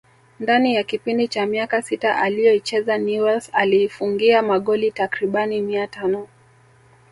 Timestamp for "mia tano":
5.61-6.27